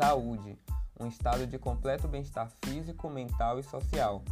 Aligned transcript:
Saúde, 0.00 0.58
um 0.98 1.06
estado 1.06 1.46
de 1.46 1.58
completo 1.58 2.08
bem-estar 2.08 2.50
físico, 2.64 3.10
mental 3.10 3.58
e 3.58 3.62
social. 3.62 4.22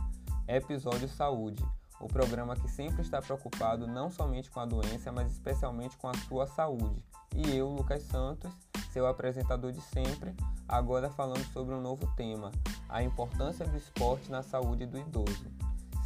Episódio 0.48 1.06
Saúde, 1.06 1.62
o 2.00 2.06
programa 2.06 2.56
que 2.56 2.66
sempre 2.70 3.02
está 3.02 3.20
preocupado 3.20 3.86
não 3.86 4.10
somente 4.10 4.50
com 4.50 4.60
a 4.60 4.64
doença, 4.64 5.12
mas 5.12 5.30
especialmente 5.30 5.98
com 5.98 6.08
a 6.08 6.14
sua 6.26 6.46
saúde. 6.46 7.04
E 7.36 7.54
eu, 7.54 7.68
Lucas 7.68 8.02
Santos, 8.04 8.50
seu 8.90 9.06
apresentador 9.06 9.70
de 9.70 9.82
sempre, 9.82 10.34
agora 10.66 11.10
falando 11.10 11.44
sobre 11.52 11.74
um 11.74 11.82
novo 11.82 12.06
tema: 12.16 12.50
a 12.88 13.02
importância 13.02 13.66
do 13.66 13.76
esporte 13.76 14.30
na 14.30 14.42
saúde 14.42 14.86
do 14.86 14.96
idoso. 14.96 15.52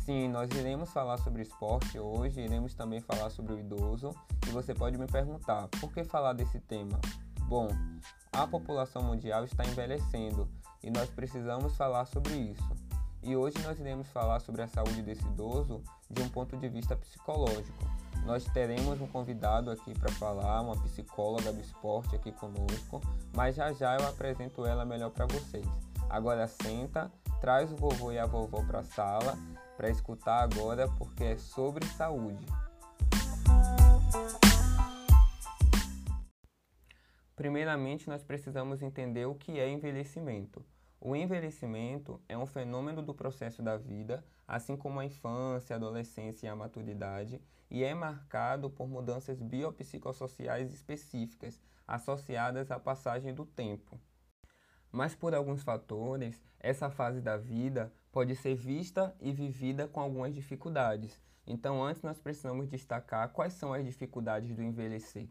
Sim, 0.05 0.27
nós 0.27 0.51
iremos 0.51 0.91
falar 0.91 1.19
sobre 1.19 1.43
esporte 1.43 2.01
hoje, 2.01 2.41
iremos 2.41 2.75
também 2.75 3.01
falar 3.01 3.31
sobre 3.31 3.53
o 3.53 3.59
idoso, 3.61 4.11
e 4.45 4.51
você 4.51 4.75
pode 4.75 4.99
me 4.99 5.07
perguntar, 5.07 5.69
por 5.81 5.93
que 5.93 6.03
falar 6.03 6.33
desse 6.33 6.59
tema? 6.59 6.99
Bom, 7.53 7.69
a 8.33 8.47
população 8.47 9.03
mundial 9.03 9.45
está 9.45 9.63
envelhecendo 9.63 10.49
e 10.83 10.91
nós 10.91 11.11
precisamos 11.11 11.77
falar 11.77 12.07
sobre 12.07 12.33
isso. 12.33 12.75
E 13.23 13.37
hoje 13.37 13.59
nós 13.63 13.79
iremos 13.79 14.09
falar 14.09 14.41
sobre 14.41 14.63
a 14.63 14.67
saúde 14.67 15.03
desse 15.03 15.23
idoso 15.27 15.85
de 16.11 16.23
um 16.23 16.31
ponto 16.31 16.57
de 16.57 16.67
vista 16.71 16.97
psicológico. 16.97 17.85
Nós 18.25 18.43
teremos 18.55 19.03
um 19.03 19.07
convidado 19.07 19.71
aqui 19.71 19.93
para 19.93 20.11
falar, 20.13 20.63
uma 20.63 20.81
psicóloga 20.81 21.53
do 21.53 21.61
esporte 21.61 22.17
aqui 22.17 22.33
conosco, 22.33 23.03
mas 23.37 23.55
já 23.55 23.71
já 23.71 23.99
eu 23.99 24.09
apresento 24.09 24.65
ela 24.65 24.87
melhor 24.87 25.11
para 25.11 25.27
vocês. 25.27 25.69
Agora 26.09 26.49
senta, 26.49 27.13
traz 27.39 27.71
o 27.71 27.77
vovô 27.77 28.13
e 28.13 28.19
a 28.19 28.25
vovó 28.25 28.63
para 28.63 28.79
a 28.79 28.85
sala 28.85 29.37
para 29.77 29.91
escutar 29.91 30.43
agora 30.43 30.89
porque 30.97 31.25
é 31.25 31.37
sobre 31.37 31.85
saúde. 31.85 32.47
Primeiramente, 37.43 38.09
nós 38.09 38.23
precisamos 38.23 38.83
entender 38.83 39.27
o 39.27 39.35
que 39.35 39.59
é 39.59 39.69
envelhecimento. 39.69 40.65
O 41.01 41.17
envelhecimento 41.17 42.23
é 42.29 42.39
um 42.39 42.47
fenômeno 42.47 43.03
do 43.03 43.13
processo 43.13 43.61
da 43.61 43.77
vida, 43.77 44.25
assim 44.47 44.77
como 44.77 45.01
a 45.01 45.05
infância, 45.05 45.75
a 45.75 45.77
adolescência 45.77 46.47
e 46.47 46.49
a 46.49 46.55
maturidade, 46.55 47.43
e 47.69 47.83
é 47.83 47.93
marcado 47.95 48.71
por 48.71 48.87
mudanças 48.87 49.43
biopsicossociais 49.43 50.73
específicas 50.73 51.61
associadas 51.85 52.71
à 52.71 52.79
passagem 52.79 53.35
do 53.35 53.45
tempo. 53.45 54.01
Mas 54.93 55.13
por 55.13 55.35
alguns 55.35 55.65
fatores, 55.65 56.41
essa 56.61 56.91
fase 56.91 57.21
da 57.21 57.37
vida 57.37 57.93
pode 58.13 58.37
ser 58.37 58.55
vista 58.55 59.17
e 59.21 59.33
vivida 59.33 59.89
com 59.89 59.99
algumas 59.99 60.33
dificuldades. 60.33 61.21
Então, 61.45 61.83
antes 61.83 62.03
nós 62.03 62.21
precisamos 62.21 62.69
destacar 62.69 63.31
quais 63.31 63.55
são 63.55 63.75
as 63.75 63.85
dificuldades 63.85 64.55
do 64.55 64.63
envelhecer. 64.63 65.29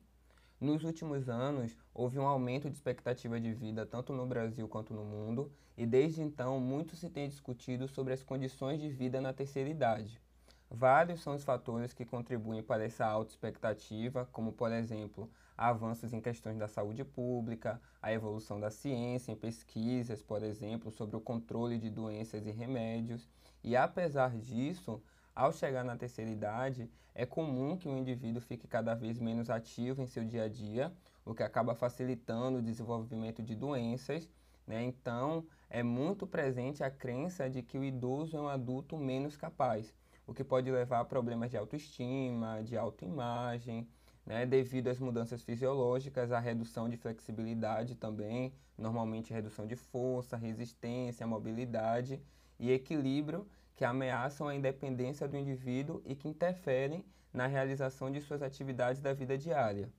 Nos 0.62 0.84
últimos 0.84 1.28
anos, 1.28 1.76
houve 1.92 2.20
um 2.20 2.28
aumento 2.28 2.70
de 2.70 2.76
expectativa 2.76 3.42
de 3.42 3.52
vida 3.52 3.84
tanto 3.84 4.14
no 4.14 4.28
Brasil 4.28 4.68
quanto 4.68 4.94
no 4.94 5.04
mundo, 5.04 5.52
e 5.76 5.88
desde 5.88 6.22
então 6.22 6.60
muito 6.60 6.96
se 6.96 7.10
tem 7.10 7.28
discutido 7.28 7.88
sobre 7.88 8.14
as 8.14 8.22
condições 8.22 8.80
de 8.80 8.88
vida 8.88 9.20
na 9.20 9.34
terceira 9.34 9.68
idade. 9.68 10.22
Vários 10.70 11.24
são 11.24 11.34
os 11.34 11.44
fatores 11.44 11.94
que 11.94 12.06
contribuem 12.06 12.62
para 12.62 12.86
essa 12.86 13.04
alta 13.08 13.32
expectativa, 13.32 14.30
como 14.32 14.54
por 14.54 14.72
exemplo, 14.72 15.28
avanços 15.58 16.14
em 16.14 16.22
questões 16.22 16.60
da 16.60 16.68
saúde 16.68 17.04
pública, 17.04 17.82
a 18.00 18.14
evolução 18.14 18.60
da 18.60 18.70
ciência 18.70 19.32
em 19.32 19.36
pesquisas, 19.36 20.22
por 20.22 20.44
exemplo, 20.44 20.92
sobre 20.92 21.16
o 21.16 21.22
controle 21.22 21.80
de 21.80 21.90
doenças 21.90 22.46
e 22.46 22.52
remédios. 22.52 23.28
E 23.64 23.76
apesar 23.76 24.38
disso, 24.38 25.02
ao 25.36 25.52
chegar 25.52 25.84
na 25.84 25.96
terceira 25.96 26.30
idade, 26.30 26.90
é 27.14 27.26
comum 27.26 27.78
que 27.78 27.88
o 27.88 27.98
indivíduo 27.98 28.42
fique 28.42 28.68
cada 28.68 28.94
vez 28.94 29.20
menos 29.20 29.50
ativo 29.50 30.02
em 30.02 30.08
seu 30.08 30.24
dia 30.24 30.44
a 30.44 30.48
dia, 30.48 30.94
o 31.26 31.34
que 31.34 31.44
acaba 31.44 31.76
facilitando 31.76 32.60
o 32.60 32.62
desenvolvimento 32.62 33.42
de 33.44 33.56
doenças. 33.56 34.30
Né? 34.66 34.84
Então, 34.84 35.46
é 35.70 35.84
muito 35.84 36.28
presente 36.28 36.84
a 36.84 36.90
crença 36.90 37.50
de 37.50 37.62
que 37.62 37.78
o 37.78 37.84
idoso 37.84 38.38
é 38.38 38.42
um 38.42 38.48
adulto 38.48 38.98
menos 38.98 39.36
capaz, 39.36 39.94
o 40.26 40.34
que 40.34 40.44
pode 40.44 40.70
levar 40.72 41.00
a 41.00 41.06
problemas 41.06 41.50
de 41.50 41.58
autoestima, 41.58 42.62
de 42.64 42.78
autoimagem, 42.78 43.88
né? 44.26 44.46
devido 44.46 44.88
às 44.88 45.00
mudanças 45.00 45.42
fisiológicas, 45.42 46.32
a 46.32 46.40
redução 46.40 46.88
de 46.88 46.98
flexibilidade 46.98 47.96
também, 47.96 48.54
normalmente 48.78 49.34
redução 49.34 49.66
de 49.66 49.76
força, 49.76 50.38
resistência, 50.38 51.26
mobilidade 51.28 52.22
e 52.60 52.72
equilíbrio 52.72 53.48
que 53.82 53.86
ameaçam 53.86 54.48
a 54.48 54.54
independência 54.54 55.28
do 55.28 55.36
indivíduo 55.36 56.04
e 56.06 56.14
que 56.14 56.28
interferem 56.28 57.04
na 57.34 57.48
realização 57.48 58.12
de 58.12 58.22
suas 58.22 58.44
atividades 58.44 59.02
da 59.02 59.12
vida 59.12 59.36
diária. 59.36 59.90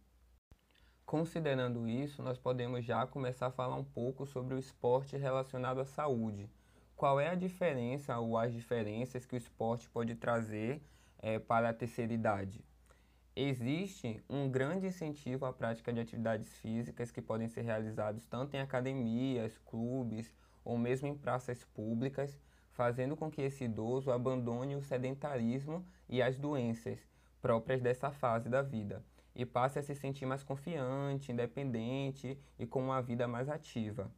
Considerando 1.04 1.88
isso, 1.88 2.22
nós 2.22 2.38
podemos 2.38 2.84
já 2.84 3.04
começar 3.08 3.48
a 3.48 3.50
falar 3.50 3.74
um 3.74 3.82
pouco 3.82 4.24
sobre 4.24 4.54
o 4.54 4.58
esporte 4.60 5.16
relacionado 5.16 5.80
à 5.80 5.84
saúde. 5.84 6.48
Qual 6.94 7.18
é 7.18 7.30
a 7.30 7.34
diferença 7.34 8.16
ou 8.20 8.38
as 8.38 8.52
diferenças 8.52 9.26
que 9.26 9.34
o 9.34 9.36
esporte 9.36 9.90
pode 9.90 10.14
trazer 10.14 10.80
é, 11.18 11.40
para 11.40 11.70
a 11.70 11.74
terceira 11.74 12.12
idade? 12.12 12.64
Existe 13.34 14.22
um 14.30 14.48
grande 14.48 14.86
incentivo 14.86 15.44
à 15.44 15.52
prática 15.52 15.92
de 15.92 15.98
atividades 15.98 16.56
físicas 16.58 17.10
que 17.10 17.20
podem 17.20 17.48
ser 17.48 17.62
realizados 17.62 18.24
tanto 18.26 18.54
em 18.54 18.60
academias, 18.60 19.58
clubes 19.66 20.32
ou 20.64 20.78
mesmo 20.78 21.08
em 21.08 21.16
praças 21.16 21.64
públicas 21.64 22.38
fazendo 22.82 23.16
com 23.16 23.30
que 23.30 23.40
esse 23.40 23.62
idoso 23.62 24.10
abandone 24.10 24.74
o 24.74 24.82
sedentarismo 24.82 25.86
e 26.08 26.20
as 26.20 26.36
doenças 26.36 26.98
próprias 27.40 27.80
dessa 27.80 28.10
fase 28.10 28.48
da 28.48 28.60
vida 28.60 29.04
e 29.36 29.46
passe 29.46 29.78
a 29.78 29.82
se 29.84 29.94
sentir 29.94 30.26
mais 30.26 30.42
confiante, 30.42 31.30
independente 31.30 32.36
e 32.58 32.66
com 32.66 32.82
uma 32.82 33.00
vida 33.00 33.28
mais 33.28 33.48
ativa. 33.48 34.10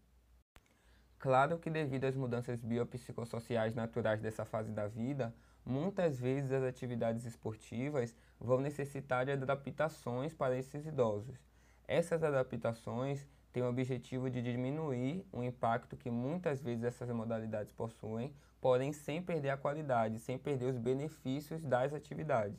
Claro 1.19 1.59
que, 1.59 1.69
devido 1.69 2.05
às 2.05 2.17
mudanças 2.17 2.63
biopsicossociais 2.63 3.75
naturais 3.75 4.23
dessa 4.23 4.47
fase 4.47 4.73
da 4.73 4.89
vida, 4.89 5.35
muitas 5.63 6.19
vezes 6.19 6.51
as 6.51 6.63
atividades 6.63 7.27
esportivas 7.27 8.17
vão 8.41 8.63
necessitar 8.63 9.27
de 9.27 9.33
adaptações 9.33 10.33
para 10.33 10.57
esses 10.57 10.87
idosos. 10.87 11.39
Essas 11.87 12.23
adaptações 12.23 13.29
tem 13.55 13.63
o 13.63 13.69
objetivo 13.69 14.29
de 14.29 14.43
diminuir 14.43 15.25
o 15.33 15.41
impacto 15.41 15.97
que 15.97 16.11
muitas 16.11 16.61
vezes 16.61 16.83
essas 16.83 17.09
modalidades 17.11 17.73
possuem, 17.73 18.35
porém 18.61 18.93
sem 18.93 19.23
perder 19.23 19.51
a 19.51 19.57
qualidade, 19.57 20.19
sem 20.19 20.37
perder 20.37 20.67
os 20.67 20.77
benefícios 20.77 21.63
das 21.63 21.95
atividades. 21.95 22.59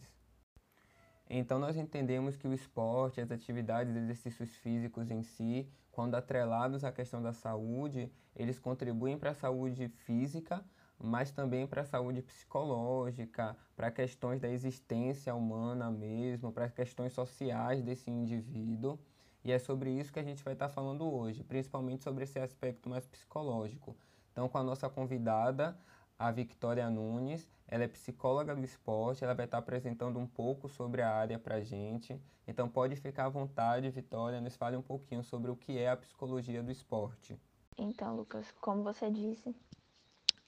Então 1.29 1.59
nós 1.59 1.75
entendemos 1.75 2.37
que 2.37 2.47
o 2.47 2.53
esporte, 2.53 3.19
as 3.19 3.29
atividades 3.29 3.93
exercícios 3.93 4.55
físicos 4.55 5.11
em 5.11 5.21
si, 5.21 5.67
quando 5.91 6.15
atrelados 6.15 6.85
à 6.85 6.93
questão 6.93 7.21
da 7.21 7.33
saúde, 7.33 8.09
eles 8.33 8.57
contribuem 8.57 9.17
para 9.17 9.31
a 9.31 9.35
saúde 9.35 9.89
física, 9.89 10.63
mas 10.97 11.29
também 11.29 11.67
para 11.67 11.81
a 11.81 11.85
saúde 11.85 12.21
psicológica, 12.21 13.57
para 13.75 13.91
questões 13.91 14.39
da 14.39 14.47
existência 14.47 15.35
humana 15.35 15.91
mesmo, 15.91 16.53
para 16.53 16.69
questões 16.69 17.11
sociais 17.11 17.83
desse 17.83 18.09
indivíduo. 18.09 18.97
E 19.45 19.51
é 19.51 19.59
sobre 19.59 19.91
isso 19.91 20.11
que 20.11 20.17
a 20.17 20.23
gente 20.23 20.43
vai 20.43 20.53
estar 20.53 20.69
falando 20.69 21.05
hoje, 21.05 21.43
principalmente 21.43 22.03
sobre 22.03 22.23
esse 22.23 22.39
aspecto 22.39 22.89
mais 22.89 23.05
psicológico. 23.05 23.95
Então, 24.31 24.49
com 24.49 24.57
a 24.57 24.63
nossa 24.63 24.89
convidada, 24.89 25.77
a 26.17 26.31
Victoria 26.31 26.89
Nunes, 26.89 27.47
ela 27.67 27.83
é 27.83 27.87
psicóloga 27.87 28.55
do 28.55 28.65
esporte, 28.65 29.23
ela 29.23 29.35
vai 29.35 29.45
estar 29.45 29.59
apresentando 29.59 30.17
um 30.17 30.25
pouco 30.25 30.67
sobre 30.67 31.03
a 31.03 31.13
área 31.13 31.37
para 31.37 31.57
a 31.57 31.61
gente. 31.61 32.19
Então, 32.47 32.67
pode 32.67 32.95
ficar 32.95 33.25
à 33.25 33.29
vontade, 33.29 33.87
Vitória, 33.91 34.41
nos 34.41 34.55
fale 34.55 34.75
um 34.77 34.81
pouquinho 34.81 35.23
sobre 35.23 35.51
o 35.51 35.55
que 35.55 35.77
é 35.77 35.91
a 35.91 35.97
psicologia 35.97 36.63
do 36.63 36.71
esporte. 36.71 37.39
Então, 37.77 38.15
Lucas, 38.15 38.51
como 38.59 38.81
você 38.81 39.11
disse, 39.11 39.55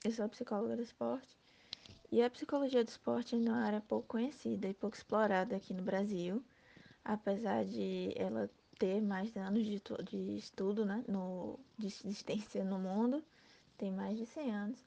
eu 0.03 0.12
sou 0.12 0.28
psicóloga 0.28 0.75
do 0.75 0.81
esporte 0.81 1.38
e 2.12 2.24
a 2.24 2.30
psicologia 2.31 2.84
do 2.84 2.90
esporte 2.90 3.36
é 3.36 3.38
uma 3.38 3.62
área 3.62 3.80
pouco 3.80 4.07
conhecida 4.07 4.68
e 4.68 4.74
pouco 4.74 4.97
explorada 4.97 5.56
aqui 5.56 5.72
no 5.72 5.84
Brasil, 5.84 6.44
apesar 7.06 7.63
de 7.63 8.12
ela 8.16 8.50
ter 8.77 9.01
mais 9.01 9.35
anos 9.35 9.65
de, 9.65 9.81
de 10.09 10.38
estudo, 10.38 10.85
né, 10.85 11.03
no, 11.07 11.59
de 11.77 11.88
existência 11.88 12.63
no 12.63 12.79
mundo, 12.79 13.24
tem 13.77 13.91
mais 13.91 14.18
de 14.18 14.25
100 14.25 14.51
anos 14.51 14.79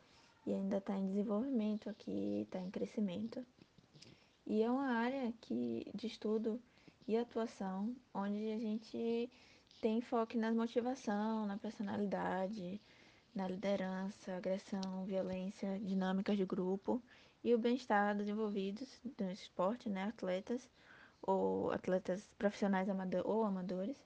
e 0.47 0.53
ainda 0.53 0.79
está 0.79 0.97
em 0.97 1.07
desenvolvimento 1.07 1.89
aqui, 1.89 2.43
está 2.43 2.59
em 2.59 2.71
crescimento. 2.71 3.45
E 4.47 4.63
é 4.63 4.71
uma 4.71 4.89
área 4.89 5.33
que, 5.41 5.87
de 5.95 6.07
estudo 6.07 6.61
e 7.07 7.17
atuação 7.17 7.95
onde 8.15 8.53
a 8.53 8.59
gente 8.59 9.31
tem 9.81 9.99
enfoque 9.99 10.37
na 10.37 10.53
motivação, 10.53 11.47
na 11.47 11.57
personalidade, 11.57 12.81
na 13.35 13.49
liderança, 13.49 14.37
agressão, 14.37 15.05
violência, 15.05 15.79
dinâmicas 15.79 16.37
de 16.37 16.45
grupo 16.45 17.03
e 17.43 17.55
o 17.55 17.59
bem-estar 17.59 18.17
dos 18.17 18.29
envolvidos 18.29 19.01
no 19.19 19.31
esporte, 19.31 19.89
né, 19.89 20.05
atletas, 20.05 20.69
ou 21.23 21.71
atletas 21.71 22.29
profissionais 22.39 22.89
amador, 22.89 23.27
ou 23.27 23.45
amadores, 23.45 23.97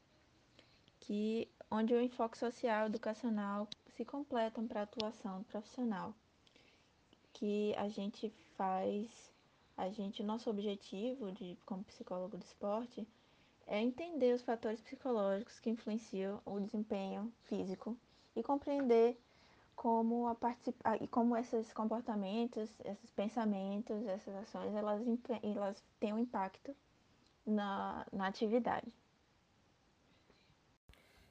que 1.01 1.49
onde 1.71 1.95
o 1.95 2.01
enfoque 2.01 2.39
social 2.39 2.85
e 2.85 2.87
educacional 2.87 3.69
se 3.97 4.05
completam 4.05 4.67
para 4.67 4.81
a 4.81 4.85
atuação 4.85 5.43
profissional. 5.45 6.15
Que 7.33 7.75
a 7.77 7.89
gente 7.89 8.31
faz, 8.57 9.33
a 9.77 9.89
gente, 9.91 10.23
nosso 10.23 10.49
objetivo 10.49 11.33
de 11.33 11.57
como 11.67 11.85
psicólogo 11.85 12.37
do 12.37 12.45
esporte 12.45 13.07
é 13.67 13.81
entender 13.81 14.35
os 14.35 14.43
fatores 14.43 14.81
psicológicos 14.81 15.59
que 15.59 15.71
influenciam 15.71 16.41
o 16.45 16.61
desempenho 16.61 17.33
físico 17.45 17.97
e 18.37 18.43
compreender 18.43 19.19
como 19.75 20.29
a 20.29 20.35
participar 20.35 21.03
e 21.03 21.09
como 21.09 21.37
esses 21.37 21.73
comportamentos, 21.73 22.71
esses 22.85 23.11
pensamentos, 23.11 24.07
essas 24.07 24.35
ações, 24.37 24.75
elas, 24.75 25.03
elas 25.43 25.83
têm 25.99 26.13
um 26.13 26.19
impacto 26.19 26.75
na, 27.47 28.07
na 28.13 28.27
atividade. 28.27 28.93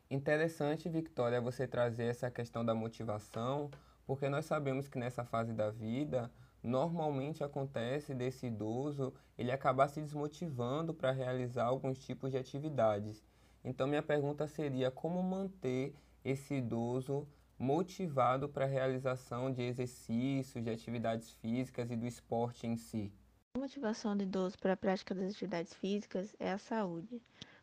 Interessante, 0.09 0.87
Victoria, 0.89 1.41
você 1.41 1.67
trazer 1.67 2.05
essa 2.05 2.29
questão 2.29 2.63
da 2.63 2.75
motivação, 2.75 3.71
porque 4.05 4.29
nós 4.29 4.45
sabemos 4.45 4.87
que 4.87 4.99
nessa 4.99 5.25
fase 5.25 5.53
da 5.53 5.71
vida, 5.71 6.31
normalmente 6.61 7.43
acontece 7.43 8.13
desse 8.13 8.47
idoso 8.47 9.13
ele 9.37 9.51
acabar 9.51 9.87
se 9.87 10.01
desmotivando 10.01 10.93
para 10.93 11.11
realizar 11.11 11.65
alguns 11.65 11.97
tipos 11.97 12.31
de 12.31 12.37
atividades. 12.37 13.23
Então, 13.63 13.87
minha 13.87 14.03
pergunta 14.03 14.47
seria 14.47 14.91
como 14.91 15.21
manter 15.23 15.95
esse 16.23 16.55
idoso 16.55 17.27
motivado 17.57 18.47
para 18.47 18.65
a 18.65 18.67
realização 18.67 19.51
de 19.51 19.61
exercícios, 19.61 20.63
de 20.63 20.69
atividades 20.69 21.31
físicas 21.33 21.89
e 21.89 21.95
do 21.95 22.05
esporte 22.05 22.67
em 22.67 22.77
si? 22.77 23.11
A 23.55 23.59
motivação 23.59 24.17
do 24.17 24.23
idoso 24.23 24.57
para 24.57 24.73
a 24.73 24.77
prática 24.77 25.13
das 25.13 25.29
atividades 25.29 25.75
físicas 25.75 26.35
é 26.39 26.51
a 26.51 26.57
saúde. 26.57 27.21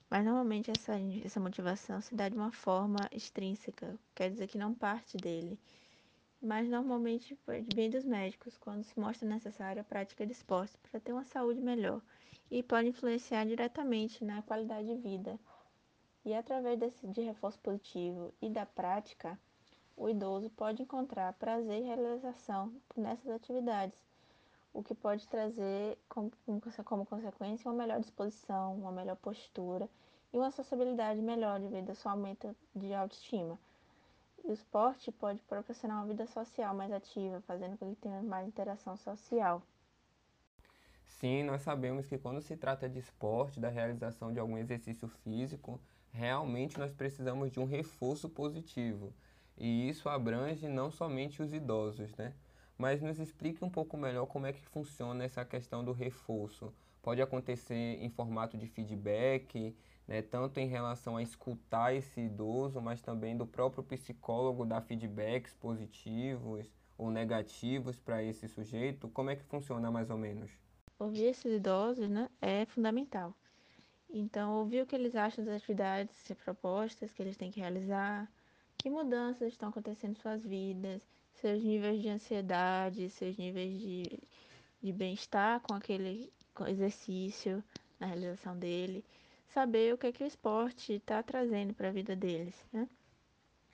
Mas 0.08 0.25
normalmente 0.25 0.70
essa, 0.70 0.94
essa 1.25 1.40
motivação 1.40 2.00
se 2.00 2.14
dá 2.14 2.28
de 2.28 2.37
uma 2.37 2.52
forma 2.52 3.08
extrínseca, 3.10 3.98
quer 4.14 4.31
dizer 4.31 4.46
que 4.46 4.56
não 4.56 4.72
parte 4.72 5.16
dele. 5.16 5.58
Mas 6.40 6.69
normalmente 6.69 7.37
vem 7.75 7.90
dos 7.90 8.04
médicos, 8.04 8.56
quando 8.56 8.84
se 8.84 9.00
mostra 9.00 9.28
necessária 9.28 9.82
a 9.82 9.84
prática 9.84 10.25
de 10.25 10.31
esporte 10.31 10.78
para 10.78 11.00
ter 11.00 11.12
uma 11.12 11.25
saúde 11.25 11.60
melhor 11.60 12.00
e 12.48 12.62
pode 12.62 12.87
influenciar 12.87 13.44
diretamente 13.44 14.25
na 14.25 14.42
qualidade 14.42 14.87
de 14.87 14.94
vida. 14.94 15.40
E 16.25 16.32
através 16.32 16.78
desse, 16.78 17.04
de 17.08 17.20
reforço 17.22 17.58
positivo 17.58 18.32
e 18.40 18.48
da 18.48 18.64
prática, 18.64 19.37
o 19.96 20.08
idoso 20.08 20.50
pode 20.50 20.82
encontrar 20.84 21.32
prazer 21.32 21.82
e 21.82 21.87
realização 21.87 22.72
nessas 22.96 23.28
atividades, 23.28 23.98
o 24.72 24.82
que 24.82 24.94
pode 24.94 25.26
trazer 25.28 25.99
como, 26.08 26.32
como 26.84 27.06
consequência 27.06 27.70
uma 27.70 27.76
melhor 27.76 28.00
disposição, 28.00 28.75
uma 28.76 28.93
melhor 28.93 29.17
postura 29.17 29.88
e 30.32 30.38
uma 30.38 30.50
sociabilidade 30.50 31.20
melhor 31.20 31.58
devido 31.58 31.90
ao 31.90 31.94
seu 31.94 32.11
aumento 32.11 32.55
de 32.75 32.94
autoestima. 32.94 33.58
E 34.44 34.50
o 34.50 34.52
esporte 34.52 35.12
pode 35.12 35.43
proporcionar 35.43 35.99
uma 35.99 36.06
vida 36.06 36.26
social 36.26 36.75
mais 36.75 36.93
ativa, 36.93 37.40
fazendo 37.43 37.76
com 37.76 37.94
que 37.94 38.00
tenha 38.00 38.22
mais 38.22 38.46
interação 38.46 38.96
social. 38.96 39.62
Sim, 41.05 41.43
nós 41.43 41.62
sabemos 41.62 42.06
que 42.06 42.16
quando 42.16 42.40
se 42.40 42.56
trata 42.56 42.88
de 42.88 42.99
esporte, 42.99 43.61
da 43.61 43.69
realização 43.69 44.32
de 44.32 44.38
algum 44.38 44.56
exercício 44.56 45.08
físico, 45.08 45.78
realmente 46.11 46.78
nós 46.78 46.93
precisamos 46.93 47.50
de 47.50 47.61
um 47.61 47.66
reforço 47.66 48.28
positivo. 48.28 49.12
E 49.58 49.88
isso 49.88 50.08
abrange 50.08 50.66
não 50.69 50.90
somente 50.90 51.43
os 51.43 51.52
idosos, 51.52 52.14
né? 52.16 52.32
Mas 52.81 53.03
nos 53.03 53.19
explique 53.19 53.62
um 53.62 53.69
pouco 53.69 53.94
melhor 53.94 54.25
como 54.25 54.47
é 54.47 54.55
que 54.55 54.65
funciona 54.65 55.23
essa 55.23 55.44
questão 55.44 55.85
do 55.85 55.93
reforço. 55.93 56.73
Pode 57.03 57.21
acontecer 57.21 57.75
em 57.75 58.09
formato 58.09 58.56
de 58.56 58.67
feedback, 58.67 59.77
né, 60.09 60.23
tanto 60.23 60.59
em 60.61 60.67
relação 60.67 61.19
a 61.19 61.23
escutar 61.23 61.94
esse 61.94 62.23
idoso, 62.23 62.81
mas 62.81 63.03
também 63.03 63.37
do 63.37 63.47
próprio 63.47 63.85
psicólogo 63.85 64.65
dar 64.65 64.81
feedbacks 64.81 65.53
positivos 65.53 66.73
ou 66.97 67.11
negativos 67.11 68.00
para 68.00 68.23
esse 68.23 68.49
sujeito. 68.49 69.09
Como 69.11 69.29
é 69.29 69.37
que 69.37 69.44
funciona 69.44 69.91
mais 69.91 70.09
ou 70.09 70.17
menos? 70.17 70.50
Ouvir 70.99 71.25
esses 71.25 71.53
idosos 71.53 72.09
né, 72.09 72.31
é 72.41 72.65
fundamental. 72.65 73.37
Então, 74.09 74.55
ouvir 74.55 74.85
o 74.85 74.87
que 74.87 74.97
eles 74.97 75.15
acham 75.15 75.44
das 75.44 75.56
atividades 75.56 76.17
propostas 76.43 77.12
que 77.12 77.21
eles 77.21 77.37
têm 77.37 77.50
que 77.50 77.61
realizar, 77.61 78.26
que 78.79 78.88
mudanças 78.88 79.49
estão 79.49 79.69
acontecendo 79.69 80.12
em 80.12 80.21
suas 80.23 80.43
vidas, 80.43 81.06
seus 81.35 81.62
níveis 81.62 82.03
de 82.03 82.09
ansiedade, 82.09 83.11
seus 83.11 83.37
níveis 83.37 83.81
de, 83.81 84.19
de 84.82 84.93
bem-estar 84.93 85.61
com 85.61 85.75
aquele 85.75 86.32
exercício, 86.69 87.62
na 87.99 88.06
realização 88.06 88.56
dele, 88.59 89.05
saber 89.49 89.94
o 89.94 89.99
que, 89.99 90.06
é 90.06 90.12
que 90.12 90.25
o 90.25 90.27
esporte 90.27 90.94
está 90.94 91.23
trazendo 91.23 91.75
para 91.75 91.88
a 91.88 91.93
vida 91.93 92.15
deles, 92.15 92.55
né? 92.73 92.88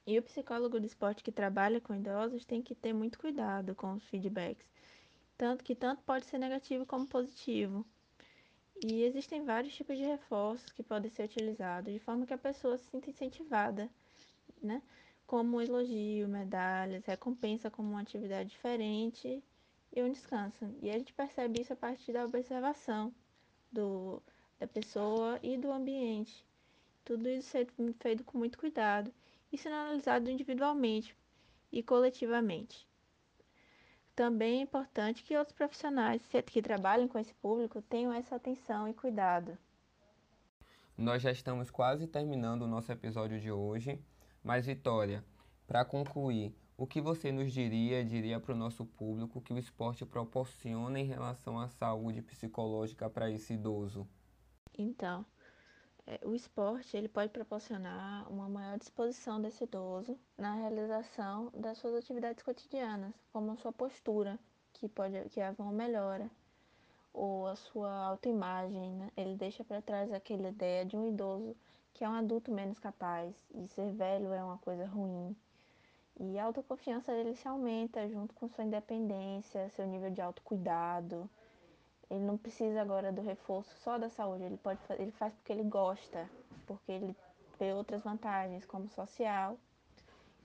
E 0.07 0.19
o 0.19 0.23
psicólogo 0.23 0.79
do 0.79 0.87
esporte 0.87 1.25
que 1.25 1.33
trabalha 1.33 1.81
com 1.81 1.95
idosos 1.95 2.45
tem 2.45 2.63
que 2.63 2.75
ter 2.75 2.93
muito 2.93 3.19
cuidado 3.19 3.75
com 3.75 3.95
os 3.95 4.05
feedbacks, 4.05 4.67
tanto 5.37 5.65
que 5.65 5.75
tanto 5.75 6.03
pode 6.03 6.27
ser 6.27 6.39
negativo 6.39 6.87
como 6.87 7.07
positivo. 7.07 7.85
E 8.85 9.03
existem 9.03 9.45
vários 9.45 9.75
tipos 9.75 9.97
de 9.97 10.05
reforços 10.05 10.71
que 10.73 10.83
podem 10.83 11.11
ser 11.11 11.25
utilizados 11.25 11.93
de 11.93 11.99
forma 11.99 12.27
que 12.27 12.35
a 12.35 12.39
pessoa 12.39 12.79
se 12.79 12.91
sinta 12.91 13.11
incentivada 13.11 13.91
né? 14.63 14.83
Como 15.27 15.61
elogio, 15.61 16.29
medalhas, 16.29 17.05
recompensa 17.05 17.71
como 17.71 17.91
uma 17.91 18.01
atividade 18.01 18.51
diferente 18.51 19.43
e 19.93 20.03
um 20.03 20.11
descanso. 20.11 20.65
E 20.81 20.91
a 20.91 20.99
gente 20.99 21.13
percebe 21.13 21.61
isso 21.61 21.73
a 21.73 21.77
partir 21.77 22.13
da 22.13 22.25
observação 22.25 23.13
do, 23.73 24.23
da 24.59 24.67
pessoa 24.67 25.39
e 25.43 25.57
do 25.57 25.73
ambiente. 25.73 26.45
Tudo 27.05 27.29
isso 27.29 27.57
é 27.57 27.67
feito 27.99 28.25
com 28.25 28.39
muito 28.39 28.59
cuidado 28.59 29.13
e 29.53 29.59
sendo 29.59 29.75
analisado 29.75 30.31
individualmente 30.31 31.17
e 31.73 31.83
coletivamente. 31.83 32.87
Também 34.15 34.61
é 34.61 34.63
importante 34.63 35.23
que 35.23 35.37
outros 35.37 35.57
profissionais 35.57 36.23
que 36.47 36.63
trabalham 36.63 37.07
com 37.07 37.19
esse 37.19 37.35
público 37.35 37.83
tenham 37.83 38.13
essa 38.13 38.37
atenção 38.37 38.89
e 38.89 38.95
cuidado. 38.95 39.59
Nós 40.97 41.21
já 41.21 41.31
estamos 41.31 41.71
quase 41.71 42.07
terminando 42.07 42.63
o 42.63 42.67
nosso 42.67 42.91
episódio 42.91 43.39
de 43.39 43.53
hoje. 43.53 44.01
Mas, 44.47 44.65
Vitória, 44.65 45.25
para 45.67 45.85
concluir, 45.85 46.55
o 46.79 46.87
que 46.87 47.01
você 47.01 47.33
nos 47.33 47.53
diria, 47.53 48.05
diria 48.05 48.39
para 48.39 48.55
o 48.55 48.57
nosso 48.57 48.87
público 48.87 49.41
que 49.41 49.53
o 49.53 49.59
esporte 49.59 50.07
proporciona 50.07 51.01
em 51.01 51.05
relação 51.05 51.59
à 51.59 51.69
saúde 51.69 52.23
psicológica 52.23 53.11
para 53.11 53.29
esse 53.29 53.55
idoso? 53.55 54.07
Então, 54.79 55.27
é, 56.07 56.21
o 56.25 56.33
esporte 56.33 56.97
ele 56.97 57.09
pode 57.09 57.33
proporcionar 57.33 58.33
uma 58.33 58.49
maior 58.49 58.79
disposição 58.79 59.43
desse 59.43 59.65
idoso 59.65 60.17
na 60.39 60.55
realização 60.55 61.51
das 61.53 61.79
suas 61.79 61.97
atividades 61.97 62.45
cotidianas, 62.45 63.13
como 63.33 63.51
a 63.51 63.57
sua 63.57 63.73
postura, 63.73 64.39
que 64.75 64.89
pode 64.89 65.29
que 65.31 65.41
haja 65.41 65.61
uma 65.61 65.73
melhora, 65.73 66.31
ou 67.13 67.49
a 67.49 67.57
sua 67.57 67.93
autoimagem, 67.93 68.93
né? 68.93 69.11
Ele 69.17 69.35
deixa 69.35 69.65
para 69.65 69.83
trás 69.83 70.13
aquela 70.13 70.51
ideia 70.51 70.85
de 70.85 70.97
um 70.97 71.09
idoso 71.09 71.57
que 71.97 72.05
é 72.05 72.09
um 72.09 72.13
adulto 72.13 72.53
menos 72.53 72.79
capaz 72.79 73.35
e 73.55 73.67
ser 73.69 73.91
velho 73.93 74.31
é 74.31 74.45
uma 74.45 74.59
coisa 74.59 74.85
ruim. 74.85 75.35
E 76.21 76.39
a 76.39 76.45
autoconfiança 76.45 77.11
dele 77.11 77.35
se 77.35 77.49
aumenta 77.49 78.07
junto 78.07 78.35
com 78.35 78.49
sua 78.49 78.65
independência, 78.65 79.71
seu 79.71 79.87
nível 79.87 80.11
de 80.11 80.21
autocuidado. 80.21 81.29
Ele 82.11 82.21
não 82.21 82.37
precisa 82.37 82.83
agora 82.83 83.11
do 83.11 83.23
reforço 83.23 83.75
só 83.79 83.97
da 83.97 84.11
saúde, 84.11 84.45
ele 84.45 84.59
pode 84.59 84.79
ele 84.99 85.11
faz 85.11 85.33
porque 85.33 85.53
ele 85.55 85.65
gosta, 85.65 86.29
porque 86.67 86.93
ele 86.93 87.17
vê 87.59 87.73
outras 87.73 88.03
vantagens 88.03 88.67
como 88.67 88.91
social. 88.91 89.57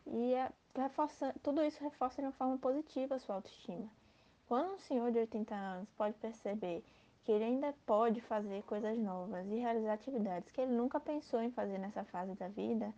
E 0.07 0.33
é, 0.33 0.49
reforça, 0.73 1.35
tudo 1.43 1.61
isso 1.63 1.83
reforça 1.83 2.21
de 2.21 2.27
uma 2.27 2.33
forma 2.33 2.57
positiva 2.59 3.15
a 3.15 3.19
sua 3.19 3.35
autoestima. 3.35 3.89
Quando 4.47 4.75
um 4.75 4.79
senhor 4.79 5.11
de 5.11 5.19
80 5.19 5.53
anos 5.53 5.89
pode 5.97 6.15
perceber 6.15 6.81
que 7.23 7.31
ele 7.31 7.43
ainda 7.43 7.73
pode 7.85 8.19
fazer 8.21 8.63
coisas 8.63 8.97
novas 8.97 9.47
e 9.47 9.55
realizar 9.55 9.93
atividades 9.93 10.51
que 10.51 10.61
ele 10.61 10.71
nunca 10.71 10.99
pensou 10.99 11.41
em 11.41 11.51
fazer 11.51 11.77
nessa 11.77 12.03
fase 12.05 12.33
da 12.35 12.47
vida, 12.47 12.93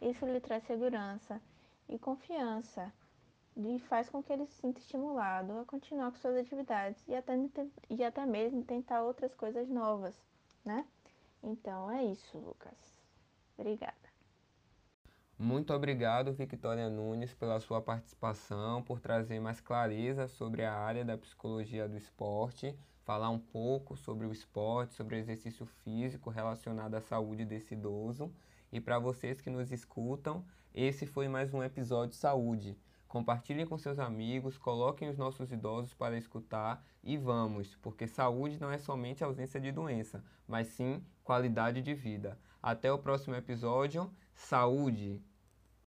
isso 0.00 0.26
lhe 0.26 0.40
traz 0.40 0.64
segurança 0.64 1.40
e 1.88 1.98
confiança 1.98 2.92
e 3.56 3.78
faz 3.80 4.08
com 4.08 4.22
que 4.22 4.32
ele 4.32 4.46
se 4.46 4.60
sinta 4.60 4.78
estimulado 4.78 5.58
a 5.58 5.64
continuar 5.64 6.10
com 6.10 6.18
suas 6.18 6.36
atividades 6.36 7.02
e 7.08 7.14
até, 7.14 7.34
e 7.90 8.04
até 8.04 8.24
mesmo 8.24 8.62
tentar 8.62 9.02
outras 9.02 9.34
coisas 9.34 9.68
novas, 9.68 10.14
né? 10.64 10.84
Então 11.42 11.90
é 11.90 12.04
isso, 12.04 12.38
Lucas. 12.38 12.98
Obrigada. 13.56 13.96
Muito 15.36 15.72
obrigado, 15.72 16.32
Victoria 16.32 16.90
Nunes, 16.90 17.32
pela 17.32 17.60
sua 17.60 17.80
participação, 17.80 18.82
por 18.82 19.00
trazer 19.00 19.38
mais 19.38 19.60
clareza 19.60 20.26
sobre 20.26 20.64
a 20.64 20.74
área 20.74 21.04
da 21.04 21.16
psicologia 21.16 21.88
do 21.88 21.96
esporte 21.96 22.76
falar 23.08 23.30
um 23.30 23.38
pouco 23.38 23.96
sobre 23.96 24.26
o 24.26 24.32
esporte, 24.32 24.92
sobre 24.92 25.16
o 25.16 25.18
exercício 25.18 25.64
físico 25.64 26.28
relacionado 26.28 26.94
à 26.94 27.00
saúde 27.00 27.42
desse 27.42 27.72
idoso. 27.72 28.30
E 28.70 28.82
para 28.82 28.98
vocês 28.98 29.40
que 29.40 29.48
nos 29.48 29.72
escutam, 29.72 30.44
esse 30.74 31.06
foi 31.06 31.26
mais 31.26 31.54
um 31.54 31.62
episódio 31.62 32.14
Saúde. 32.14 32.76
Compartilhem 33.08 33.64
com 33.64 33.78
seus 33.78 33.98
amigos, 33.98 34.58
coloquem 34.58 35.08
os 35.08 35.16
nossos 35.16 35.50
idosos 35.50 35.94
para 35.94 36.18
escutar 36.18 36.84
e 37.02 37.16
vamos, 37.16 37.74
porque 37.76 38.06
saúde 38.06 38.60
não 38.60 38.70
é 38.70 38.76
somente 38.76 39.24
ausência 39.24 39.58
de 39.58 39.72
doença, 39.72 40.22
mas 40.46 40.66
sim 40.66 41.02
qualidade 41.24 41.80
de 41.80 41.94
vida. 41.94 42.38
Até 42.62 42.92
o 42.92 42.98
próximo 42.98 43.34
episódio. 43.34 44.12
Saúde! 44.34 45.27